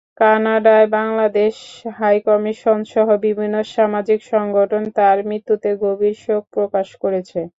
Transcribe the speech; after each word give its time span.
কানাডায় 0.19 0.87
বাংলাদেশ 0.95 1.55
হাইকমিশনসহ 1.97 3.07
বিভিন্ন 3.25 3.55
সামাজিক 3.73 4.19
সংগঠন 4.31 4.83
তার 4.97 5.17
মৃত্যুতে 5.29 5.69
গভীর 5.83 6.15
শোক 6.23 6.43
প্রকাশ 6.55 6.87
করেছে। 7.03 7.39